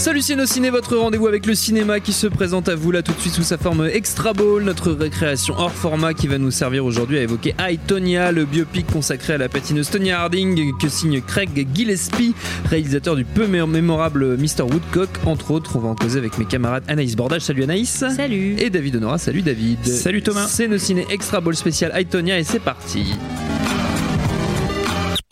[0.00, 3.20] Salut Ciné, votre rendez-vous avec le cinéma qui se présente à vous là tout de
[3.20, 7.18] suite sous sa forme Extra Ball, notre récréation hors format qui va nous servir aujourd'hui
[7.18, 11.68] à évoquer I, Tonya, le biopic consacré à la patineuse Tonya Harding que signe Craig
[11.74, 12.34] Gillespie,
[12.70, 14.62] réalisateur du peu mémorable Mr.
[14.62, 15.10] Woodcock.
[15.26, 18.02] Entre autres, on va en causer avec mes camarades Anaïs Bordage, salut Anaïs.
[18.16, 18.56] Salut.
[18.58, 19.84] Et David Honora, salut David.
[19.84, 20.46] Salut Thomas.
[20.48, 23.04] C'est nos ciné Extra Ball spécial I, Tonya et c'est parti.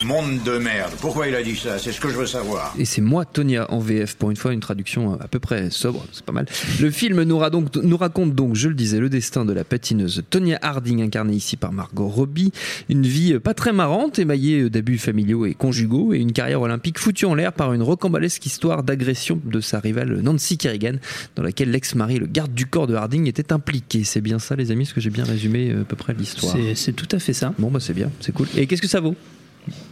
[0.09, 0.91] Monde de merde.
[1.01, 1.77] Pourquoi il a dit ça?
[1.77, 2.73] C'est ce que je veux savoir.
[2.79, 6.03] Et c'est moi, Tonia, en VF, pour une fois, une traduction à peu près sobre,
[6.11, 6.47] c'est pas mal.
[6.81, 9.63] Le film nous, ra- donc- nous raconte donc, je le disais, le destin de la
[9.63, 12.51] patineuse Tonya Harding, incarnée ici par Margot Robbie.
[12.89, 17.25] Une vie pas très marrante, émaillée d'abus familiaux et conjugaux, et une carrière olympique foutue
[17.27, 20.95] en l'air par une rocambolesque histoire d'agression de sa rivale Nancy Kerrigan,
[21.35, 24.03] dans laquelle l'ex-mari, le garde du corps de Harding, était impliqué.
[24.05, 26.55] C'est bien ça, les amis, ce que j'ai bien résumé euh, à peu près l'histoire.
[26.55, 27.53] C'est- C'est tout à fait ça.
[27.59, 28.47] Bon, bah c'est bien, c'est cool.
[28.57, 29.15] Et qu'est-ce que ça vaut?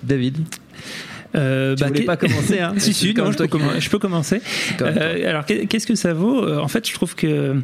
[0.04, 0.38] David
[1.36, 3.48] Euh, Tu voulais qu'est- pas commencer, hein Si, si, non, je, peux
[3.80, 4.42] je commencer.
[4.82, 7.56] Euh, alors, qu'est- qu'est-ce que ça vaut Euh, En fait, je trouve que.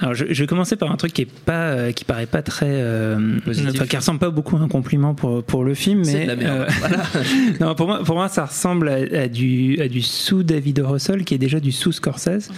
[0.00, 2.40] Alors, je, je vais commencer par un truc qui est pas, euh, qui paraît pas
[2.40, 6.22] très, euh, enfin, qui ressemble pas beaucoup à un compliment pour pour le film, mais
[6.22, 6.56] de la merde.
[6.60, 7.02] euh, Voilà.
[7.60, 10.78] non, pour moi, pour moi, ça ressemble à, à du à du sous David.
[10.82, 12.48] Russell qui est déjà du sous Scorsese.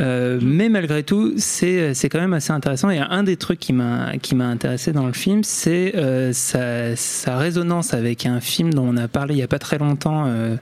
[0.00, 2.90] Euh, mais malgré tout, c'est c'est quand même assez intéressant.
[2.90, 6.96] Et un des trucs qui m'a qui m'a intéressé dans le film, c'est euh, sa,
[6.96, 10.26] sa résonance avec un film dont on a parlé il y a pas très longtemps
[10.26, 10.56] euh,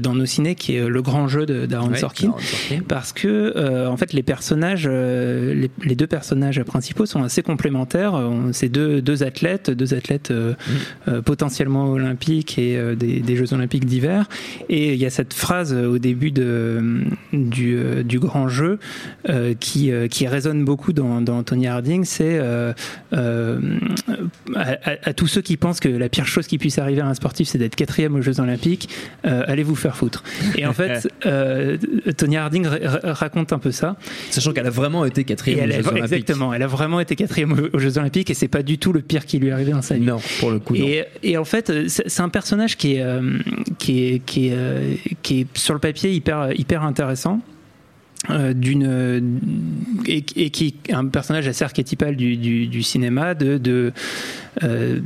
[0.00, 2.34] dans nos ciné, qui est Le Grand Jeu d'Aaron Ouais, Sorkin.
[2.86, 8.20] Parce que en fait les personnages, les, les deux personnages principaux sont assez complémentaires.
[8.52, 10.54] C'est deux, deux athlètes, deux athlètes euh,
[11.24, 14.28] potentiellement olympiques et des, des Jeux olympiques d'hiver.
[14.68, 18.59] Et il y a cette phrase au début de, du, du grand jeu
[19.28, 22.04] euh, qui, euh, qui résonne beaucoup dans, dans Tony Harding.
[22.04, 22.72] C'est euh,
[24.54, 27.48] à, tous ceux qui pensent que la pire chose qui puisse arriver à un sportif,
[27.48, 28.88] c'est d'être quatrième aux Jeux olympiques.
[29.24, 30.22] allez vous faire foutre.
[30.56, 31.08] Et en fait,
[32.16, 33.96] Tony Harding ra- ra- raconte un peu ça.
[34.30, 36.02] Sachant qu'elle a vraiment été quatrième aux Jeux Olympiques.
[36.04, 39.00] exactement, elle a vraiment été quatrième aux- Jeux Olympiques et c'est pas du tout le
[39.00, 40.00] pire qui lui est arrivé dans sa vie.
[40.04, 40.84] Non, pour le coup, non.
[40.86, 43.04] Et, et en fait, c'est un personnage qui est,
[43.78, 47.40] qui est, qui est, qui est sur le papier hyper, hyper intéressant.
[48.28, 49.40] Euh, d'une
[50.06, 53.92] et, et qui un personnage assez archétypal du, du, du cinéma de, de
[54.62, 55.00] euh,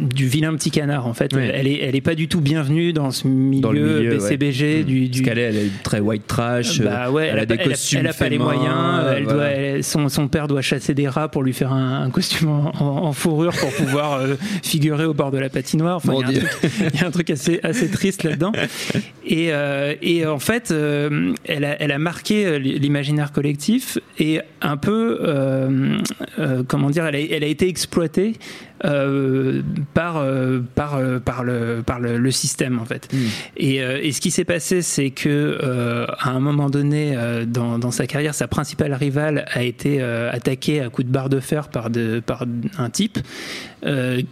[0.00, 1.50] du vilain petit canard en fait Ouais.
[1.54, 4.82] elle est elle est pas du tout bienvenue dans ce milieu, Dans milieu, BCBG ouais.
[4.84, 6.80] du, Parce du qu'elle est, elle est très white trash.
[6.80, 8.00] bah euh, ouais, elle, a des pas- costumes.
[8.00, 8.66] Elle a, pas les moyens.
[9.16, 9.38] Elle voilà.
[9.38, 12.48] doit, elle- son, son père doit chasser des rats pour lui faire un, un costume
[12.48, 15.96] en, en- en fourrure pour pouvoir euh, figurer au bord de la patinoire.
[15.96, 18.52] Enfin, il y, a y a un truc assez, assez triste là-dedans.
[19.26, 24.40] Et, euh, et en fait, euh, elle, a, elle a marqué euh, l'imaginaire collectif et
[24.62, 25.98] un peu, euh,
[26.68, 28.32] comment dire, elle a, elle a été exploitée
[28.84, 29.62] euh,
[29.94, 33.08] par, euh, par, euh, par, le, par le, le système en fait.
[33.56, 35.28] Et, euh, et ce qui s'est passé, c'est que
[35.62, 40.80] euh, à un moment donné dans, dans sa carrière, sa principale rivale a été attaquée
[40.80, 42.44] à coups de barre de fer par, de, par
[42.78, 43.18] un type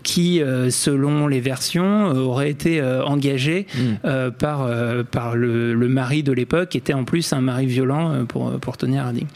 [0.03, 3.67] qui, selon les versions, aurait été engagé
[4.05, 4.69] euh, par,
[5.11, 8.77] par le, le mari de l'époque, qui était en plus un mari violent pour, pour
[8.77, 9.27] Tony Harding.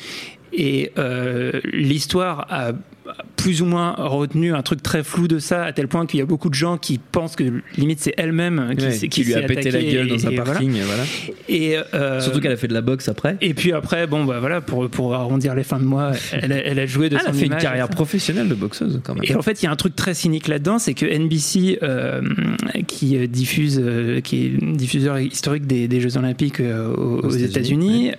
[0.53, 2.73] Et euh, l'histoire a
[3.37, 6.23] plus ou moins retenu un truc très flou de ça, à tel point qu'il y
[6.23, 7.45] a beaucoup de gens qui pensent que
[7.77, 10.37] limite c'est elle-même qui, Ouais, s'est- qui lui a pété la gueule dans un et
[10.37, 10.53] voilà.
[10.53, 10.77] parking.
[11.49, 13.37] Et, euh, Surtout qu'elle a fait de la boxe après.
[13.41, 16.65] et puis après, bon, bah voilà, pour, pour arrondir les fins de mois, elle, a-
[16.65, 19.25] elle a joué de Elle son a fait une carrière professionnelle de boxeuse quand même.
[19.27, 22.23] Et en fait, il y a un truc très cynique là-dedans, c'est que NBC, euh,
[22.87, 27.31] qui euh, diffuse, euh, qui est diffuseur historique des, des Jeux Olympiques aux, Aux aux
[27.31, 28.13] États-Unis,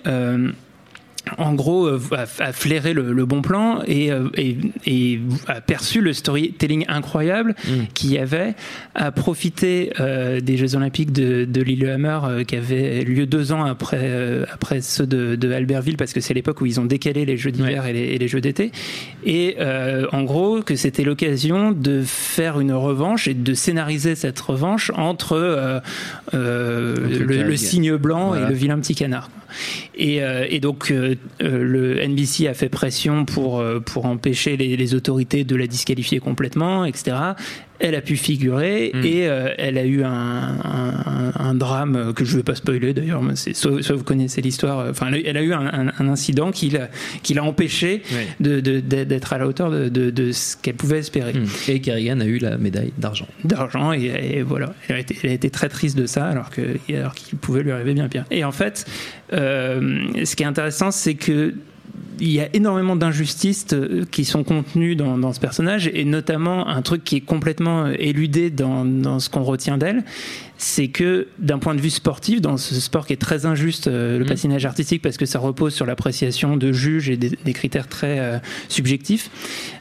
[1.38, 4.56] en gros, euh, a, flairé le, bon plan et, euh, et,
[4.86, 7.86] et, a perçu le storytelling incroyable mm.
[7.94, 8.54] qu'il y avait,
[8.94, 14.44] a profité euh, des Jeux Olympiques de, de Lillehammer qui avaient lieu deux ans après,
[14.52, 17.52] après ceux de, de, Albertville, parce que c'est l'époque où ils ont décalé les Jeux
[17.52, 18.72] d'hiver et, les, les, Jeux d'été.
[19.24, 19.56] Et
[20.12, 25.82] en gros, que c'était l'occasion de faire une revanche et de scénariser cette revanche entre
[26.32, 29.30] le, signe blanc et le vilain petit canard.
[29.96, 30.92] Et donc
[31.42, 36.20] euh, euh, le NBC a fait pression pour, pour empêcher les, autorités de la disqualifier
[36.20, 37.16] complètement, etc
[37.80, 39.04] elle a pu figurer hmm.
[39.04, 42.94] et euh, elle a eu un, un, un, drame que je ne vais pas spoiler
[42.94, 46.70] d'ailleurs, soit, soit, vous connaissez l'histoire, euh, enfin elle a eu un, un incident qui
[46.70, 46.88] l'a,
[47.22, 48.02] qui l'a empêché
[48.40, 51.32] de, de, d'être à la hauteur de, de ce qu'elle pouvait espérer.
[51.32, 51.46] Hmm.
[51.68, 53.26] Et Kerrigan a eu la médaille d'argent.
[53.44, 56.50] D'argent et, et, voilà, elle a, été, elle a, été, très triste de ça alors,
[56.50, 58.24] que, alors qu'il pouvait lui arriver bien pire.
[58.30, 58.86] Et en fait,
[59.32, 61.54] euh, ce qui est intéressant c'est que
[62.20, 66.82] il y a énormément d'injustices euh, qui sont contenues dans, ce personnage et notamment un
[66.82, 70.04] truc qui est complètement euh, éludé dans ce qu'on retient d'elle,
[70.56, 74.18] c'est que d'un point de vue sportif, dans ce sport qui est très injuste, euh,
[74.18, 74.28] le mmh.
[74.28, 79.30] patinage artistique, parce que ça repose sur l'appréciation de juges et des, critères très subjectifs,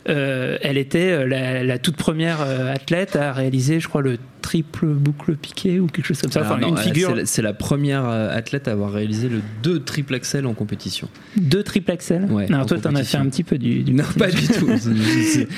[0.10, 5.36] euh, elle était la, la, toute première athlète à réaliser, je crois, le triple boucle
[5.36, 6.42] piqué ou quelque chose comme ça.
[6.42, 7.16] enfin, une figure.
[7.26, 11.08] C'est la, première athlète à avoir réalisé le deux triple axel en compétition.
[11.38, 13.84] Deux triple axel Ouais, Alors toi, t'en as fait un petit peu du.
[13.92, 14.70] non, pas du tout.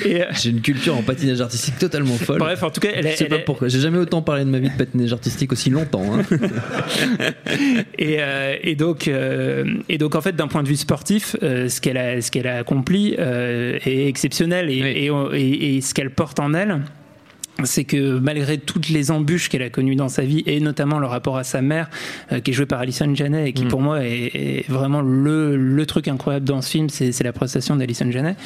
[0.06, 2.38] Euh, j'ai une culture en patinage artistique totalement folle.
[2.38, 3.68] Bref, en tout cas, elle, Je sais pas pourquoi.
[3.68, 6.04] J'ai jamais autant parlé de ma vie de patinage artistique aussi longtemps.
[6.12, 6.22] Hein.
[7.98, 11.80] et, euh, et, donc, euh, et donc, en fait, d'un point de vue sportif, ce
[11.80, 16.54] qu'elle a, ce qu'elle a accompli est exceptionnel et, et, et ce qu'elle porte en
[16.54, 16.80] elle
[17.64, 21.06] c'est que malgré toutes les embûches qu'elle a connues dans sa vie et notamment le
[21.06, 21.88] rapport à sa mère
[22.32, 23.68] euh, qui est jouée par Alison Janet et qui mm.
[23.68, 28.10] pour moi est, vraiment le, le, truc incroyable dans ce film c'est la prestation d'Alison
[28.10, 28.36] Janet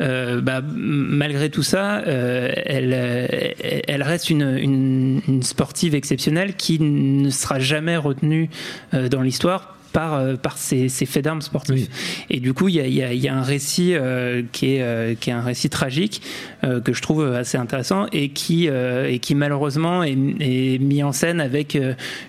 [0.00, 2.92] euh, bah, malgré tout ça euh, elle,
[3.88, 8.50] elle reste une, une, une, sportive exceptionnelle qui ne sera jamais retenue
[8.94, 11.88] euh, dans l'histoire par, euh, par ces, ces faits d'armes sportifs.
[12.30, 14.82] Et du coup, il y a, y, a, y a, un récit euh, qui, est,
[14.82, 16.22] euh, qui est un récit tragique
[16.84, 21.40] que je trouve assez intéressant et qui, et qui malheureusement est, est, mis en scène
[21.40, 21.76] avec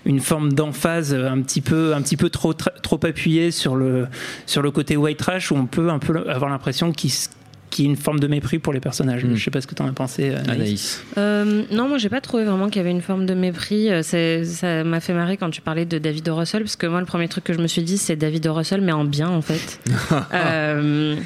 [0.04, 4.08] une forme d'emphase un petit peu, un petit peu trop, trop appuyée sur le,
[4.46, 7.12] sur le côté white trash où on peut un peu avoir l'impression qu'il
[7.74, 9.24] qui est une forme de mépris pour les personnages.
[9.24, 9.34] Mm.
[9.34, 11.02] Je sais pas ce que tu en as pensé, euh, Anaïs.
[11.18, 13.90] Euh, non, moi j'ai pas trouvé vraiment qu'il y avait une forme de mépris.
[13.90, 14.02] Euh,
[14.44, 16.36] ça m'a fait marrer quand tu parlais de David o.
[16.36, 18.54] Russell, parce que moi le premier truc que je me suis dit c'est David o.
[18.54, 19.80] Russell, mais en bien en fait.
[20.34, 21.16] euh,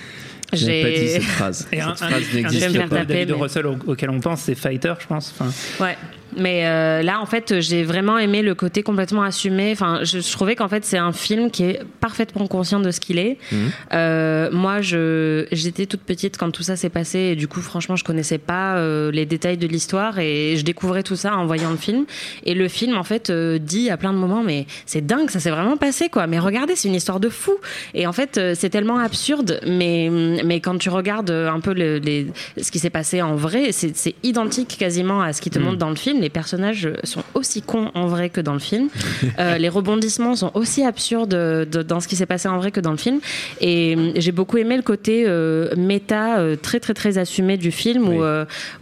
[0.54, 1.68] j'ai pas dit cette phrase.
[1.70, 3.04] Et cette un, phrase n'existe pas.
[3.04, 3.38] David o.
[3.38, 5.34] Russell auquel on pense, c'est Fighter, je pense.
[5.38, 5.84] Enfin...
[5.84, 5.98] Ouais.
[6.38, 9.72] Mais euh, là, en fait, j'ai vraiment aimé le côté complètement assumé.
[9.72, 13.00] Enfin, je, je trouvais qu'en fait, c'est un film qui est parfaitement conscient de ce
[13.00, 13.38] qu'il est.
[13.50, 13.56] Mmh.
[13.92, 17.96] Euh, moi, je, j'étais toute petite quand tout ça s'est passé et du coup, franchement,
[17.96, 21.70] je connaissais pas euh, les détails de l'histoire et je découvrais tout ça en voyant
[21.70, 22.04] le film.
[22.44, 25.40] Et le film, en fait, euh, dit à plein de moments, mais c'est dingue, ça
[25.40, 26.26] s'est vraiment passé, quoi.
[26.26, 27.54] Mais regardez, c'est une histoire de fou.
[27.94, 30.10] Et en fait, c'est tellement absurde, mais
[30.44, 32.28] mais quand tu regardes un peu le, les,
[32.60, 35.62] ce qui s'est passé en vrai, c'est, c'est identique quasiment à ce qui te mmh.
[35.62, 38.88] montre dans le film les personnages sont aussi cons en vrai que dans le film.
[39.38, 42.80] Euh, les rebondissements sont aussi absurdes de, dans ce qui s'est passé en vrai que
[42.80, 43.20] dans le film.
[43.62, 47.70] Et euh, j'ai beaucoup aimé le côté euh, méta euh, très très très assumé du
[47.70, 48.18] film oui.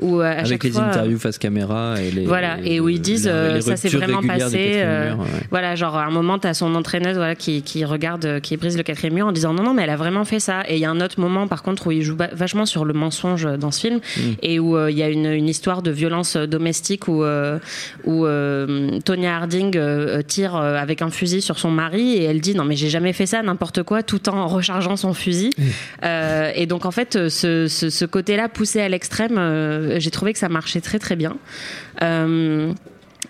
[0.01, 2.89] où, où à Avec chaque les fois, interviews face caméra et les voilà et où
[2.89, 4.83] ils disent les, les ça s'est vraiment passé.
[4.83, 5.13] Ouais.
[5.51, 8.77] Voilà, genre à un moment tu as son entraîneuse voilà qui, qui regarde, qui brise
[8.77, 10.65] le quatrième mur en disant non non mais elle a vraiment fait ça.
[10.69, 12.93] Et il y a un autre moment par contre où il joue vachement sur le
[12.93, 14.21] mensonge dans ce film mm.
[14.43, 17.23] et où il y a une, une histoire de violence domestique où
[18.05, 22.41] où euh, Tonya Harding euh, tire euh, avec un fusil sur son mari et elle
[22.41, 25.51] dit non mais j'ai jamais fait ça n'importe quoi tout en rechargeant son fusil.
[26.03, 29.39] Et donc en fait ce, ce, ce côté-là poussé à l'extrême
[29.99, 31.37] j'ai trouvé que ça marchait très très bien.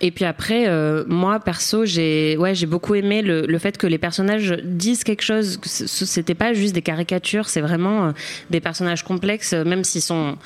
[0.00, 3.86] Et puis après, euh, moi perso, j'ai ouais, j'ai beaucoup aimé le, le, fait que
[3.86, 5.58] les personnages disent quelque chose.
[5.64, 8.12] C'était pas juste des caricatures, c'est vraiment
[8.50, 10.36] des personnages complexes, même s'ils sont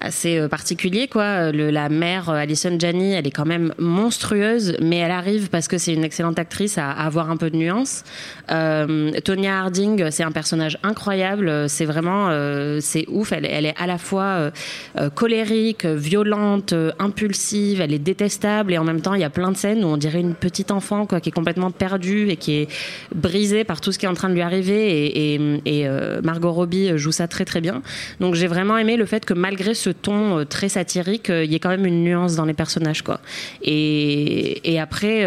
[0.00, 1.52] assez euh, particulier quoi.
[1.52, 5.68] Le, la mère euh, Alison Janney, elle est quand même monstrueuse, mais elle arrive parce
[5.68, 8.04] que c'est une excellente actrice à, avoir un peu de nuance.
[8.50, 11.68] Euh, Tonya Harding, c'est un personnage incroyable.
[11.68, 13.32] C'est vraiment euh, c'est ouf.
[13.32, 14.50] Elle, elle, est à la fois
[14.98, 17.80] euh, colérique, violente, impulsive.
[17.80, 19.96] Elle est détestable et en même temps il y a plein de scènes où on
[19.96, 22.68] dirait une petite enfant quoi, qui est complètement perdue et qui est
[23.14, 25.06] brisée par tout ce qui est en train de lui arriver.
[25.06, 25.88] Et, et, et
[26.22, 27.82] Margot Robbie joue ça très très bien.
[28.20, 31.54] Donc j'ai vraiment aimé le fait que malgré ce ce ton très satirique, il y
[31.54, 33.20] a quand même une nuance dans les personnages, quoi.
[33.62, 35.26] Et, et après,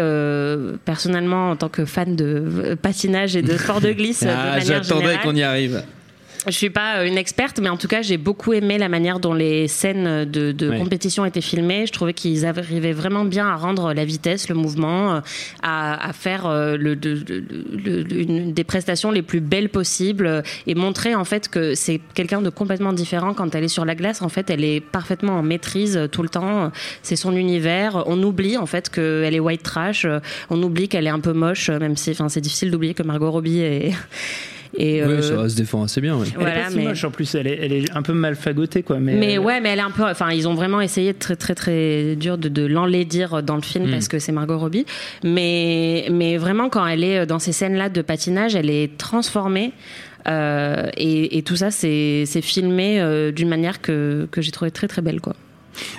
[0.84, 5.34] personnellement, en tant que fan de patinage et de sport de glisse, ah, j'attendais qu'on
[5.34, 5.82] y arrive.
[6.46, 9.18] Je suis pas euh, une experte, mais en tout cas, j'ai beaucoup aimé la manière
[9.18, 11.86] dont les scènes de, de compétition étaient filmées.
[11.86, 15.20] Je trouvais qu'ils arrivaient vraiment bien à rendre la vitesse, le mouvement, euh,
[15.62, 16.98] à, à faire euh, le,
[18.12, 22.50] une des prestations les plus belles possibles et montrer en fait que c'est quelqu'un de
[22.50, 24.20] complètement différent quand elle est sur la glace.
[24.20, 26.70] En fait, elle est parfaitement en maîtrise tout le temps.
[27.02, 28.04] C'est son univers.
[28.06, 30.06] On oublie en fait qu'elle est white trash.
[30.50, 33.30] On oublie qu'elle est un peu moche, même si, enfin, c'est difficile d'oublier que Margot
[33.30, 33.92] Robbie est
[34.76, 36.18] et oui, euh, ça se défend assez bien.
[36.22, 38.82] Elle est pas si moche en plus, elle est, elle est, un peu mal fagotée
[38.82, 38.98] quoi.
[38.98, 40.04] Mais, mais ouais, mais elle est un peu.
[40.04, 43.62] Enfin, ils ont vraiment essayé de très très très dur de, de l'enlaidir dans le
[43.62, 43.90] film mm.
[43.90, 44.86] parce que c'est Margot Robbie.
[45.22, 49.72] Mais mais vraiment quand elle est dans ces scènes là de patinage, elle est transformée.
[50.26, 54.88] Euh, et, et, tout ça, c'est filmé euh, d'une manière que, que j'ai trouvé très
[54.88, 55.34] très belle quoi.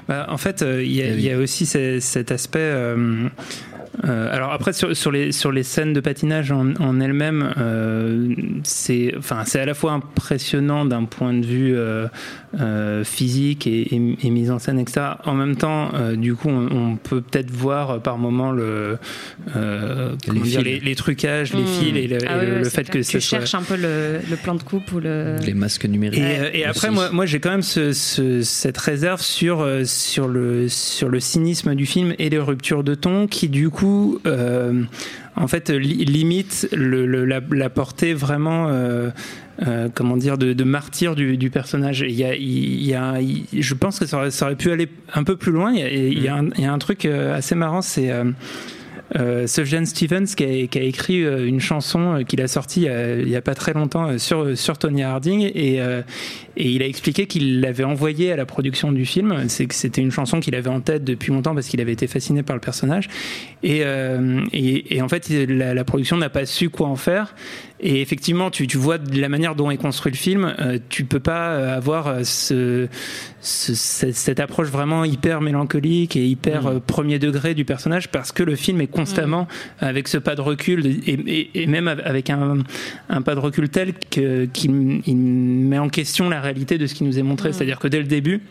[0.07, 2.73] Bah, en fait, il y, eh y, a aussi cet aspect
[4.03, 8.35] euh, alors après sur, sur, les sur les scènes de patinage en, en elles-mêmes, euh,
[8.63, 12.07] c'est enfin c'est à la fois impressionnant d'un point de vue euh,
[12.59, 15.07] euh physique et, et, mise en scène etc.
[15.25, 18.97] En même temps, euh, du coup, on, on peut peut-être voir par moment le
[19.55, 21.67] les, dire, les, les, trucages, les mmh.
[21.67, 24.55] fils et le, ah et le, fait que tu cherches un peu le, le, plan
[24.55, 26.19] de coupe ou le les masques numériques.
[26.19, 30.67] Et, et après, moi, moi j'ai quand même ce, ce, cette réserve sur sur le
[30.67, 33.84] sur le cynisme du film et les ruptures de ton qui du coup
[34.25, 34.83] euh,
[35.35, 38.67] en fait, limite le, la, portée vraiment.
[38.69, 39.09] Euh,
[39.65, 42.01] euh, comment dire de, martyr du, personnage.
[42.01, 43.15] Il y, a, il y a,
[43.53, 45.71] je pense que ça aurait, ça aurait, pu aller un peu plus loin.
[45.71, 48.11] Il y a, il y a, un, il y a un, truc assez marrant, c'est
[49.15, 53.73] euh, Stevens qui a, écrit une chanson qu'il a sortie il n'y a, pas très
[53.73, 55.79] longtemps sur, sur Tony Harding et,
[56.57, 59.45] et il a expliqué qu'il l'avait envoyé à la production du film.
[59.49, 62.07] C'est que c'était une chanson qu'il avait en tête depuis longtemps parce qu'il avait été
[62.07, 63.09] fasciné par le personnage.
[63.63, 67.35] Et, euh, et, en fait, la production n'a pas su quoi en faire.
[67.81, 71.03] Et effectivement, tu, tu, vois de la manière dont est construit le film, euh, tu
[71.03, 72.87] peux pas euh, avoir euh, ce,
[73.41, 76.79] ce, cette approche vraiment hyper mélancolique et hyper mm.
[76.81, 79.85] premier degré du personnage parce que le film est constamment mm.
[79.85, 82.59] avec ce pas de recul et, et, et même avec un,
[83.09, 87.19] un, pas de recul tel qu'il met en question la réalité de ce qui nous
[87.19, 87.49] est montré.
[87.49, 87.53] Mm.
[87.53, 88.41] C'est-à-dire que dès le début,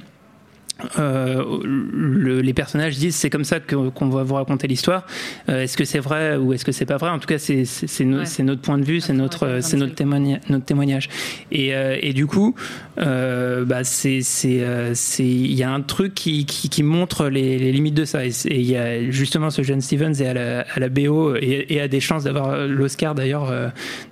[0.98, 5.06] euh, le, les personnages disent c'est comme ça qu'on va vous raconter l'histoire.
[5.48, 7.10] Euh, est-ce que c'est vrai ou est-ce que c'est pas vrai?
[7.10, 7.64] En tout cas, c'est
[8.00, 8.44] ouais.
[8.44, 11.08] notre point de vue, c'est notre c'est notre, témoignage, notre témoignage.
[11.52, 12.54] Et, euh, et du coup,
[12.98, 14.64] euh, bah c'est c'est
[14.94, 18.24] c'est il y a un truc qui, qui, qui montre les, les, limites de ça.
[18.26, 21.66] Et il y a justement ce jeune Stevens et à la, à la BO et,
[21.68, 23.52] et a des chances d'avoir l'Oscar d'ailleurs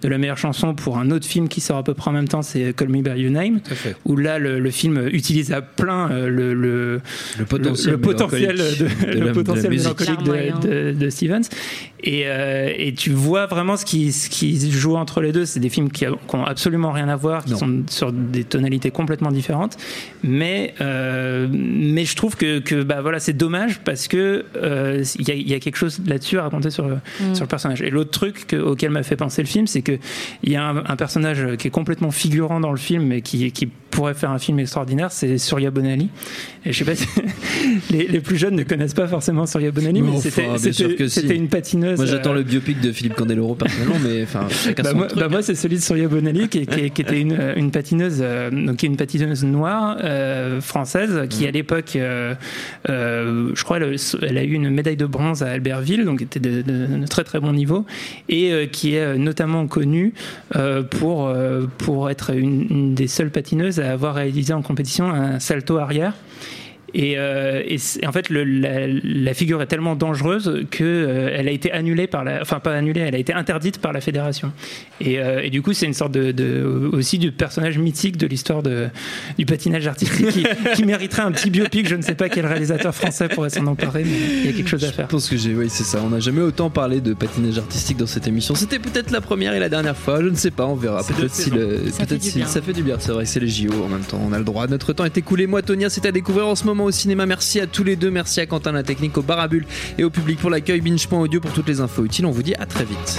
[0.00, 2.28] de la meilleure chanson pour un autre film qui sort à peu près en même
[2.28, 3.60] temps, c'est Call Me by Your Name,
[4.04, 7.00] où là le, le, film utilise à plein le le,
[7.38, 11.42] le, potentiel, le, potentiel, de, le potentiel mélancolique de, de, Stevens.
[12.04, 15.44] Et, euh, et, tu vois vraiment ce qui, ce qui se joue entre les deux.
[15.44, 19.30] C'est des films qui, n'ont absolument rien à voir, qui sont sur des tonalités complètement
[19.30, 19.76] différentes.
[20.22, 25.28] Mais, euh, mais je trouve que, que bah, voilà, c'est dommage parce que euh, il
[25.28, 27.34] y, a, y, a, quelque chose là-dessus à raconter sur, mm.
[27.34, 27.82] sur le personnage.
[27.82, 30.00] Et l'autre truc que, auquel m'a fait penser le film, c'est qu'il
[30.44, 33.68] y a un, un, personnage qui est complètement figurant dans le film, mais qui, qui
[33.92, 36.08] pourrait faire un film extraordinaire, c'est Surya Bonali.
[36.64, 37.06] Et je sais pas si
[37.90, 41.26] les, les, plus jeunes ne connaissent pas forcément Surya Bonali, mais, c'était si.
[41.28, 41.98] une patineuse.
[41.98, 45.08] Moi, j'attends euh, le biopic de Philippe Candeloro personnellement, mais enfin, chacun bah moi.
[45.14, 48.50] Bah moi, c'est celui de Surya Bonali, qui, qui, qui était une, une patineuse, euh,
[48.50, 51.48] donc qui est une patineuse noire euh, française, qui mmh.
[51.48, 52.34] à l'époque, euh,
[52.88, 56.40] euh, je crois, elle, elle, a eu une médaille de bronze à Albertville, donc était
[56.40, 57.84] de, de, de très très bon niveau,
[58.28, 60.14] et euh, qui est notamment connue
[60.90, 61.32] pour
[61.78, 66.14] pour être une, une des seules patineuses avoir réalisé en compétition un salto arrière.
[66.94, 71.48] Et, euh, et, en fait, le, la, la, figure est tellement dangereuse que euh, elle
[71.48, 74.52] a été annulée par la, enfin pas annulée, elle a été interdite par la fédération.
[75.00, 78.26] Et, euh, et du coup, c'est une sorte de, de, aussi du personnage mythique de
[78.26, 80.44] l'histoire du patinage artistique qui,
[80.74, 81.88] qui, mériterait un petit biopic.
[81.88, 84.68] Je ne sais pas quel réalisateur français pourrait s'en emparer, mais il y a quelque
[84.68, 85.06] chose à faire.
[85.06, 86.00] Je pense que j'ai, oui, c'est ça.
[86.04, 88.54] On n'a jamais autant parlé de patinage artistique dans cette émission.
[88.54, 90.20] C'était peut-être la première et la dernière fois.
[90.22, 91.02] Je ne sais pas, on verra.
[91.02, 92.96] Peut-être si, le, peut-être si ça fait du bien.
[92.98, 94.20] C'est vrai, c'est les JO en même temps.
[94.22, 94.66] On a le droit.
[94.66, 95.46] Notre temps est écoulé.
[95.46, 97.26] Moi, Tonia, c'est à découvrir en ce moment au cinéma.
[97.26, 98.10] Merci à tous les deux.
[98.10, 99.66] Merci à Quentin la technique, au Barabule
[99.98, 100.80] et au public pour l'accueil.
[100.80, 102.26] Binge.audio pour toutes les infos utiles.
[102.26, 103.18] On vous dit à très vite.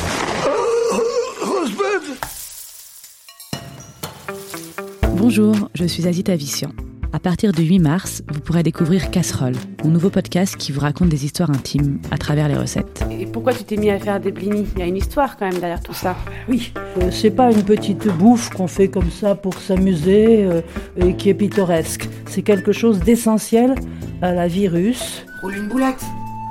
[5.16, 6.72] Bonjour, je suis Azita Vissian.
[7.16, 9.54] À partir du 8 mars, vous pourrez découvrir Casserole,
[9.84, 13.06] mon nouveau podcast qui vous raconte des histoires intimes à travers les recettes.
[13.12, 14.66] Et pourquoi tu t'es mis à faire des blinis?
[14.76, 16.16] Il y a une histoire quand même derrière tout ça.
[16.50, 20.62] Oui, euh, c'est pas une petite bouffe qu'on fait comme ça pour s'amuser euh,
[20.98, 22.10] et qui est pittoresque.
[22.26, 23.76] C'est quelque chose d'essentiel
[24.24, 25.24] à la virus.
[25.44, 26.04] Roule une boulette.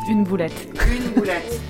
[0.09, 0.69] Une boulette.
[0.87, 1.61] Une boulette.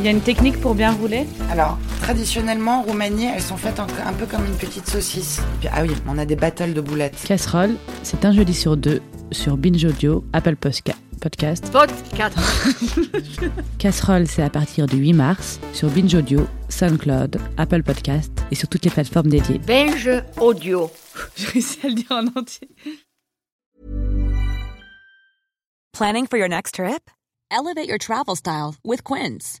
[0.00, 3.78] Il y a une technique pour bien rouler Alors, traditionnellement, en Roumanie, elles sont faites
[3.80, 5.42] un peu comme une petite saucisse.
[5.70, 7.22] ah oui, on a des battles de boulettes.
[7.28, 10.96] Casserole, c'est un jeudi sur deux sur Binge Audio, Apple Podcast.
[11.70, 12.34] Podcast.
[13.78, 18.68] Casserole, c'est à partir du 8 mars sur Binge Audio, SoundCloud, Apple Podcast et sur
[18.68, 19.58] toutes les plateformes dédiées.
[19.58, 20.08] Binge
[20.40, 20.90] Audio.
[21.36, 22.70] J'ai réussi à le dire en entier.
[25.92, 27.10] Planning for your next trip?
[27.50, 29.60] Elevate your travel style with Quince.